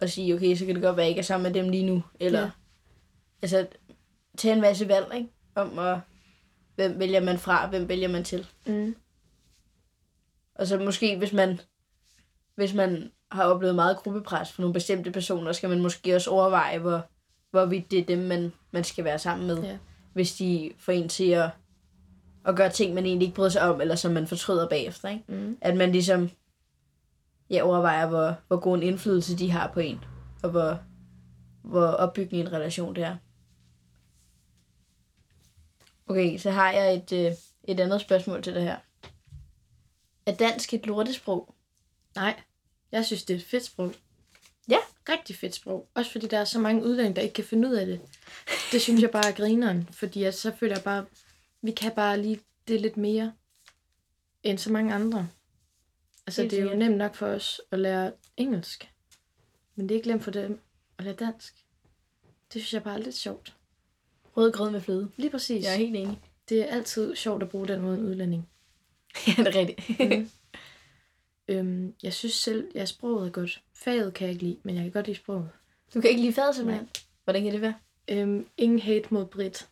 [0.00, 1.70] Og sige, okay, så kan det godt være, at jeg ikke er sammen med dem
[1.70, 2.02] lige nu.
[2.20, 2.44] Eller, Ja.
[2.44, 2.50] ja.
[3.42, 3.66] altså,
[4.38, 5.28] tage en masse valg, ikke?
[5.54, 5.98] Om, at,
[6.74, 8.46] hvem vælger man fra, hvem vælger man til.
[8.66, 8.94] Mm.
[10.54, 11.60] Og så måske, hvis man,
[12.54, 16.78] hvis man har oplevet meget gruppepres for nogle bestemte personer, skal man måske også overveje,
[16.78, 17.02] hvor,
[17.50, 19.62] hvorvidt det er dem, man, man skal være sammen med.
[19.62, 19.78] Ja.
[20.12, 21.50] Hvis de får en til at,
[22.44, 25.08] at gøre ting, man egentlig ikke bryder sig om, eller som man fortryder bagefter.
[25.08, 25.24] Ikke?
[25.28, 25.58] Mm.
[25.60, 26.30] At man ligesom
[27.50, 30.04] ja, overvejer, hvor, hvor god en indflydelse de har på en,
[30.42, 30.80] og hvor,
[31.62, 33.16] hvor opbyggende en relation det er.
[36.06, 37.32] Okay, så har jeg et, øh,
[37.64, 38.76] et andet spørgsmål til det her.
[40.26, 41.54] Er dansk et lortesprog?
[42.16, 42.40] Nej,
[42.92, 43.92] jeg synes, det er et fedt sprog.
[44.68, 44.76] Ja.
[45.08, 45.88] Rigtig fedt sprog.
[45.94, 48.00] Også fordi der er så mange udlændinge, der ikke kan finde ud af det.
[48.72, 49.88] Det synes jeg bare er grineren.
[49.92, 51.04] Fordi jeg, så føler jeg bare,
[51.62, 53.32] vi kan bare lige det lidt mere,
[54.42, 55.28] end så mange andre.
[56.26, 56.88] Altså, Helt det er jo sikkert.
[56.88, 58.92] nemt nok for os at lære engelsk.
[59.74, 60.60] Men det er ikke nemt for dem
[60.98, 61.54] at lære dansk.
[62.52, 63.56] Det synes jeg bare er lidt sjovt.
[64.36, 65.10] Rød grød med fløde.
[65.16, 65.64] Lige præcis.
[65.64, 66.20] Jeg er helt enig.
[66.48, 68.48] Det er altid sjovt at bruge den mod en udlænding.
[69.26, 70.10] ja, det er rigtigt.
[70.10, 70.30] Mm.
[71.48, 73.62] øhm, jeg synes selv, at ja, sproget er godt.
[73.74, 75.48] Faget kan jeg ikke lide, men jeg kan godt lide sproget.
[75.94, 76.88] Du kan ikke lide fadet simpelthen?
[77.24, 77.74] Hvordan kan det være?
[78.08, 79.68] Øhm, ingen hate mod Brit.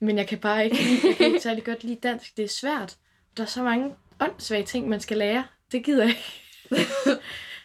[0.00, 2.36] Men jeg kan bare ikke, lide- jeg kan ikke særlig godt lide dansk.
[2.36, 2.96] Det er svært.
[3.36, 5.44] Der er så mange åndssvage ting, man skal lære.
[5.72, 6.16] Det gider jeg
[6.70, 7.20] ikke.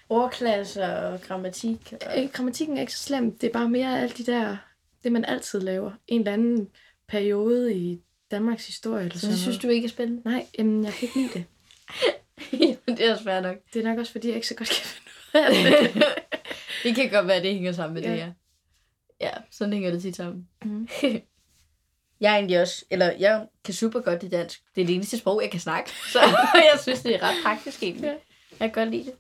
[0.10, 1.94] Ordklasser og grammatik.
[2.06, 2.24] Og...
[2.24, 3.38] Øh, Grammatikken er ikke så slem.
[3.38, 4.58] Det er bare mere alt de der,
[5.04, 5.92] det man altid laver.
[6.08, 6.68] En eller anden
[7.08, 9.04] periode i Danmarks historie.
[9.06, 9.64] Eller Så sådan det synes noget.
[9.64, 10.22] du ikke er spændende?
[10.26, 11.44] Nej, jamen, jeg kan ikke lide det.
[12.62, 13.58] Jamen, det er svært nok.
[13.74, 16.04] Det er nok også, fordi jeg ikke så godt kan finde ud af det.
[16.84, 18.12] det kan godt være, at det hænger sammen med Ja.
[18.12, 18.32] det her.
[19.22, 20.48] Ja, sådan hænger det tit sammen.
[20.66, 20.88] Mhm.
[22.22, 24.64] Jeg er egentlig også, eller jeg kan super godt det dansk.
[24.76, 25.90] Det er det eneste sprog, jeg kan snakke.
[26.14, 26.20] Så
[26.54, 28.08] jeg synes, det er ret praktisk egentlig.
[28.08, 28.16] Ja.
[28.60, 29.14] Jeg kan godt lide det.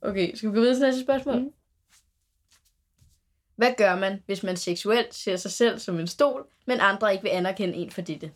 [0.00, 1.36] Okay, skal vi gå videre til næste spørgsmål?
[1.36, 1.52] Mhm.
[3.56, 7.22] Hvad gør man, hvis man seksuelt ser sig selv som en stol, men andre ikke
[7.22, 8.32] vil anerkende en for dette?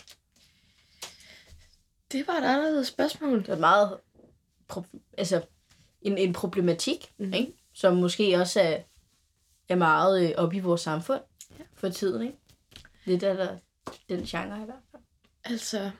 [2.12, 3.38] Det var et anderledes spørgsmål.
[3.38, 3.98] Det er meget
[4.72, 5.42] pro- altså,
[6.02, 7.32] en, en problematik, mm.
[7.32, 7.52] ikke?
[7.72, 8.78] som måske også er,
[9.68, 11.20] er meget øh, op i vores samfund
[11.58, 11.64] ja.
[11.74, 12.22] for tiden.
[12.22, 12.38] Ikke?
[13.04, 13.58] Lidt der,
[14.09, 15.03] den genre i hvert fald.
[15.44, 15.90] Altså,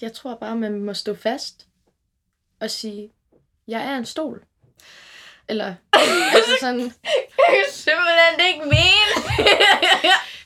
[0.00, 1.66] jeg tror bare, man må stå fast
[2.60, 3.12] og sige,
[3.66, 4.44] jeg er en stol.
[5.48, 5.74] Eller,
[6.34, 6.92] altså sådan, Jeg
[7.48, 9.44] kan simpelthen ikke mene.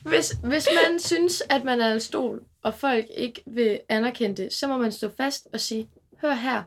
[0.09, 4.53] hvis, hvis man synes, at man er en stol, og folk ikke vil anerkende det,
[4.53, 5.89] så må man stå fast og sige,
[6.21, 6.63] hør her,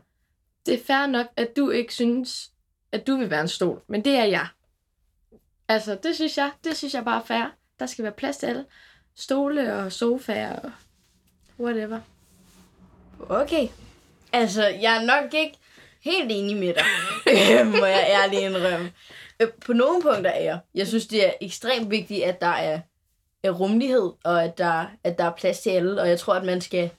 [0.65, 2.51] det er fair nok, at du ikke synes,
[2.91, 4.47] at du vil være en stol, men det er jeg.
[5.67, 7.45] Altså, det synes jeg, det synes jeg bare er fair.
[7.79, 8.65] Der skal være plads til alle.
[9.17, 10.71] Stole og sofaer og
[11.59, 11.99] whatever.
[13.29, 13.67] Okay.
[14.33, 15.57] Altså, jeg er nok ikke
[16.01, 16.85] helt enig med dig,
[17.79, 18.91] må jeg ærligt indrømme.
[19.39, 20.59] Øh, På nogle punkter er jeg.
[20.75, 22.79] Jeg synes, det er ekstremt vigtigt, at der er,
[23.43, 26.01] er rummelighed, og at der, at der er plads til alle.
[26.01, 26.89] Og jeg tror, at man skal,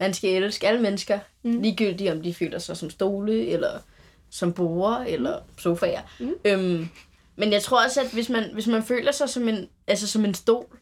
[0.00, 1.60] man skal elske alle mennesker, Mm.
[1.60, 3.78] ligegyldigt om de føler sig som stole, eller
[4.30, 6.00] som borer, eller sofaer.
[6.20, 6.34] Mm.
[6.44, 6.88] Øhm,
[7.36, 10.24] men jeg tror også, at hvis man, hvis man føler sig som en, altså som
[10.24, 10.78] en stol,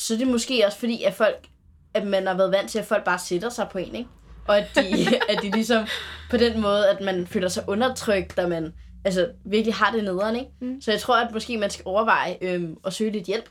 [0.00, 1.46] så er det måske også fordi, at folk,
[1.94, 4.08] at man har været vant til, at folk bare sætter sig på en, ikke?
[4.48, 5.86] Og at de, at de ligesom
[6.30, 8.72] på den måde, at man føler sig undertrykt, og man
[9.04, 10.50] altså, virkelig har det nederen, ikke?
[10.60, 10.68] Mm.
[10.68, 10.80] Mm.
[10.80, 13.50] Så jeg tror, at måske man skal overveje øhm, at søge lidt hjælp,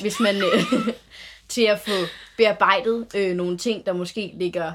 [0.00, 0.88] hvis man øh,
[1.48, 1.90] til at få
[2.36, 4.72] bearbejdet øh, nogle ting, der måske ligger,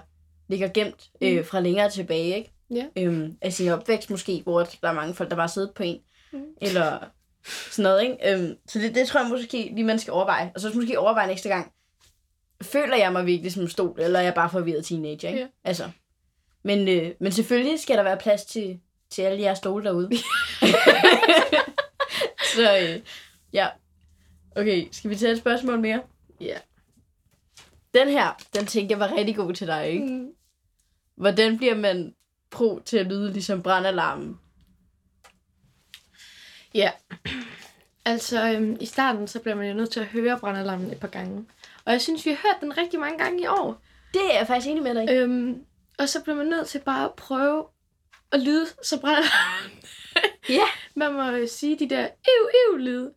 [0.47, 2.51] ligger gemt øh, fra længere tilbage, ikke?
[2.71, 2.85] Ja.
[2.97, 5.99] Øhm, af sin opvækst måske, hvor der er mange folk, der bare sidder på en.
[6.33, 6.39] Mm.
[6.39, 6.45] Mm.
[6.61, 6.99] Eller
[7.45, 8.33] sådan noget, ikke?
[8.33, 10.51] Øhm, så det, det tror jeg måske lige, man skal overveje.
[10.55, 11.71] Og så måske overveje næste gang,
[12.61, 15.41] føler jeg mig virkelig som en stol, eller er jeg bare forvirret teenager, ikke?
[15.41, 15.47] Ja.
[15.63, 15.89] Altså.
[16.63, 20.09] Men, øh, men selvfølgelig skal der være plads til, til alle jeres stole derude.
[22.55, 23.01] så øh,
[23.53, 23.67] ja.
[24.55, 26.01] Okay, skal vi tage et spørgsmål mere?
[26.41, 26.57] Ja.
[27.93, 30.05] Den her, den tænker jeg var rigtig god til dig, ikke?
[30.05, 30.27] Mm.
[31.15, 32.13] Hvordan bliver man
[32.51, 34.39] pro til at lyde ligesom brandalarmen?
[36.73, 36.91] Ja.
[38.05, 41.07] Altså, øhm, i starten, så bliver man jo nødt til at høre brandalarmen et par
[41.07, 41.45] gange.
[41.85, 43.81] Og jeg synes, vi har hørt den rigtig mange gange i år.
[44.13, 45.11] Det er jeg faktisk enig med dig i.
[45.17, 45.63] Øhm,
[45.99, 47.65] og så bliver man nødt til bare at prøve
[48.31, 49.79] at lyde så brandalarmen.
[50.49, 50.63] Ja.
[50.95, 53.11] Man må øh, sige de der ev, ev lyde.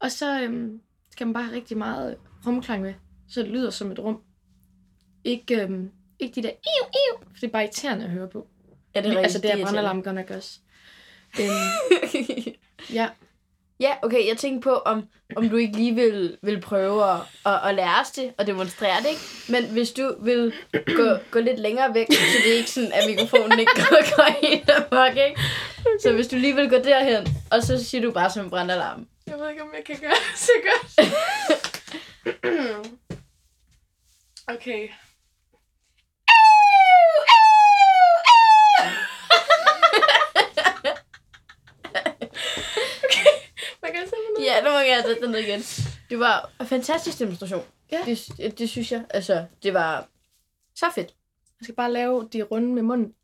[0.00, 2.94] Og så øhm, skal man bare have rigtig meget rumklang med,
[3.30, 4.20] så det lyder som et rum.
[5.24, 8.46] Ikke, øhm, ikke de der ev, ev, for det er bare irriterende at høre på.
[8.94, 9.64] Ja, Det er altså, det er irriterende.
[9.72, 10.58] brandalarm godt nok også.
[11.40, 12.52] Øhm,
[12.98, 13.08] ja.
[13.80, 17.68] ja, okay, jeg tænkte på, om, om du ikke lige vil, vil prøve at, at,
[17.68, 19.20] at lære os det og demonstrere det, ikke?
[19.48, 20.52] Men hvis du vil
[20.96, 24.46] gå, gå lidt længere væk, så det er ikke sådan, at mikrofonen ikke går, går
[24.46, 25.40] helt amok, ikke?
[26.02, 29.06] Så hvis du lige vil gå derhen, og så siger du bare som brandalarm.
[29.26, 31.10] Jeg ved ikke, om jeg kan gøre det så godt.
[34.54, 34.88] okay,
[43.82, 44.29] man kan simpelthen...
[44.44, 45.60] Ja, nu må jeg sætte den ned igen.
[46.10, 47.62] Det var en fantastisk demonstration.
[47.92, 48.02] Ja.
[48.06, 49.04] Det, det synes jeg.
[49.10, 50.08] Altså, det var
[50.74, 51.14] så fedt.
[51.60, 53.14] Man skal bare lave de runde med munden.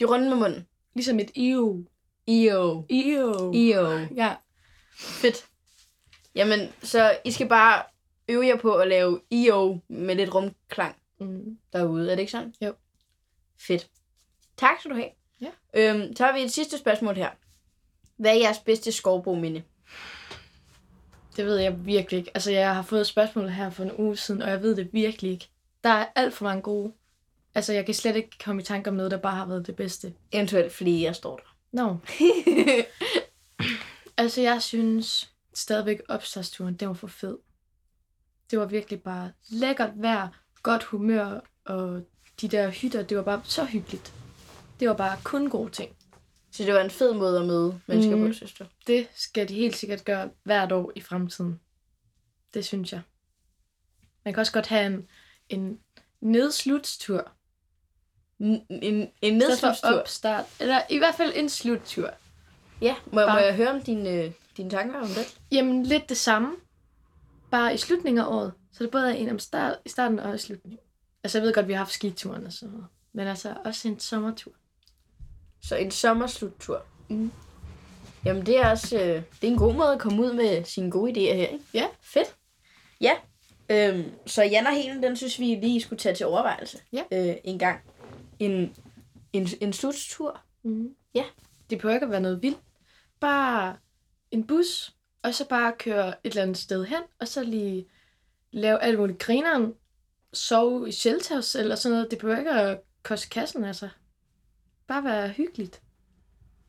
[0.00, 0.66] De runde med munden.
[0.94, 1.30] Ligesom et.
[1.34, 1.84] Io.
[2.26, 2.84] Iu.
[3.54, 4.06] Io.
[4.16, 4.34] Ja.
[4.98, 5.46] Fedt.
[6.34, 7.82] Jamen, så I skal bare
[8.28, 11.58] øve jer på at lave IO med lidt rumklang Mm.
[11.72, 12.10] derude.
[12.10, 12.54] Er det ikke sådan?
[12.60, 12.74] Jo.
[13.60, 13.86] Fedt.
[14.56, 15.08] Tak skal du have.
[15.40, 15.50] Ja.
[15.74, 17.30] Øhm, så har vi et sidste spørgsmål her.
[18.16, 19.62] Hvad er jeres bedste skovbominde?
[21.36, 22.30] Det ved jeg virkelig ikke.
[22.34, 24.88] Altså, jeg har fået et spørgsmål her for en uge siden, og jeg ved det
[24.92, 25.48] virkelig ikke.
[25.84, 26.92] Der er alt for mange gode.
[27.54, 29.76] Altså, jeg kan slet ikke komme i tanke om noget, der bare har været det
[29.76, 30.14] bedste.
[30.32, 31.56] Eventuelt flere står der.
[31.72, 31.86] Nå.
[31.86, 31.96] No.
[34.22, 37.38] altså, jeg synes stadigvæk opstartsturen, den var for fed.
[38.50, 40.28] Det var virkelig bare lækkert vejr,
[40.62, 42.02] godt humør, og
[42.40, 44.12] de der hytter, det var bare så hyggeligt.
[44.80, 45.96] Det var bare kun gode ting.
[46.56, 48.26] Så det var en fed måde at møde mennesker Mhm.
[48.26, 48.64] på, synes du?
[48.86, 51.60] Det skal de helt sikkert gøre hvert år i fremtiden.
[52.54, 53.00] Det synes jeg.
[54.24, 55.08] Man kan også godt have en,
[55.48, 55.80] en
[56.20, 57.32] nedslutstur.
[58.40, 59.88] En, en, en nedslagstur.
[60.00, 60.44] opstart.
[60.60, 62.10] Eller i hvert fald en sluttur.
[62.82, 65.38] Ja, må, jeg- må Bare- jeg høre om dine, øh, dine tanker om det?
[65.52, 66.56] Jamen, lidt det samme.
[67.50, 68.52] Bare i slutningen af året.
[68.72, 70.78] Så det både er en om start, i starten og i slutningen.
[71.24, 72.86] Altså, jeg ved godt, vi har haft skituren og sådan noget.
[73.12, 74.52] Men altså, også en sommertur.
[75.68, 76.82] Så en sommersluttur.
[77.08, 77.32] Mm.
[78.24, 80.90] Jamen, det er også øh, det er en god måde at komme ud med sine
[80.90, 81.64] gode idéer her, ikke?
[81.74, 81.86] Ja.
[82.00, 82.36] Fedt.
[83.00, 83.12] Ja.
[83.70, 86.78] Øhm, så Jan og Helen, den synes vi lige skulle tage til overvejelse.
[86.92, 87.02] Ja.
[87.12, 87.80] Øh, en gang.
[88.38, 88.76] En,
[89.32, 90.40] en, en sluttur.
[90.62, 90.94] Mm.
[91.14, 91.24] Ja.
[91.70, 92.58] Det behøver ikke at være noget vildt.
[93.20, 93.76] Bare
[94.30, 97.86] en bus, og så bare køre et eller andet sted hen, og så lige
[98.50, 99.74] lave alt muligt grineren,
[100.32, 102.10] sove i shelters eller sådan noget.
[102.10, 103.88] Det behøver ikke at koste kassen, altså.
[104.88, 105.82] Bare være hyggeligt.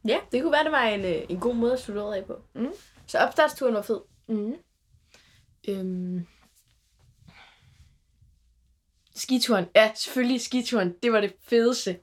[0.07, 2.41] Ja, det kunne være, det var en, øh, en god måde at slutte af på.
[2.55, 2.73] Mm.
[3.07, 3.99] Så opstartsturen var fed.
[4.27, 4.55] Mm.
[5.67, 6.27] Øhm.
[9.15, 9.65] Skituren.
[9.75, 10.95] Ja, selvfølgelig skituren.
[11.03, 11.99] Det var det fedeste.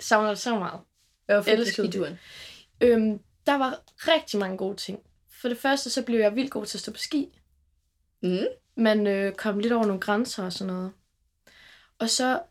[0.00, 0.80] Savner det så meget.
[1.26, 2.18] Det var fedt Elskede skituren.
[2.80, 4.98] Øhm, der var rigtig mange gode ting.
[5.40, 7.40] For det første, så blev jeg vildt god til at stå på ski.
[8.22, 8.46] Mm.
[8.76, 10.92] Man øh, kom lidt over nogle grænser og sådan noget.
[11.98, 12.42] Og så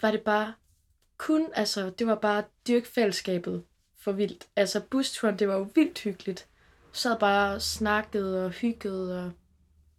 [0.00, 0.54] var det bare
[1.18, 3.64] kun, altså det var bare dyrke fællesskabet
[4.00, 4.48] for vildt.
[4.56, 6.48] Altså busturen, det var jo vildt hyggeligt.
[6.92, 9.32] Sad bare og snakkede og hyggede og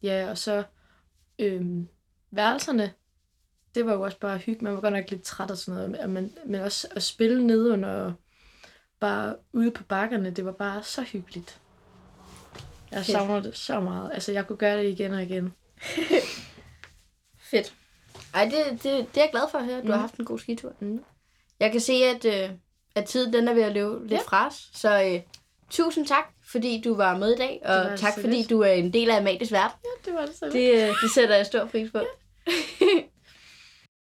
[0.04, 0.64] ja, og så
[1.40, 1.88] øhm,
[2.32, 2.94] værelserne,
[3.76, 4.64] det var jo også bare hygge.
[4.64, 7.90] Man var godt nok lidt træt og sådan noget, men, men også at spille nedenunder
[7.90, 8.14] og
[9.00, 11.62] bare ude på bakkerne, det var bare så hyggeligt.
[12.92, 13.08] Jeg Fedt.
[13.08, 14.12] savner det så meget.
[14.14, 15.54] Altså, jeg kunne gøre det igen og igen.
[17.52, 17.76] Fedt.
[18.34, 19.92] Ej, det, det, det er jeg glad for at høre, at du Mm.
[19.94, 20.72] har haft en god skitur.
[20.80, 21.04] Mm.
[21.60, 22.50] Jeg kan se, at, øh,
[22.96, 24.20] at tiden den er ved at løbe lidt Ja.
[24.28, 24.70] fra os.
[24.74, 25.22] Så øh,
[25.70, 27.62] tusind tak, fordi du var med i dag.
[27.66, 28.50] Og tak, fordi lidt.
[28.50, 29.78] du er en del af Amalies verden.
[29.86, 30.46] Ja, det var det så.
[30.46, 32.00] Det, øh, det sætter jeg stor pris på.